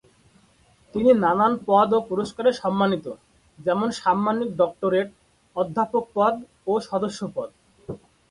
তিনি 0.95 1.11
নানান 1.23 1.53
পদ 1.67 1.89
ও 1.93 1.99
পুরস্কারে 2.09 2.51
সম্মানিত, 2.61 3.05
যেমন, 3.59 3.87
সাম্মানিক 4.01 4.49
ডক্টরেট, 4.57 5.07
অধ্যাপক 5.55 6.03
পদ 6.15 6.33
ও 6.67 6.73
সদস্য 6.89 7.19
পদ। 7.35 7.49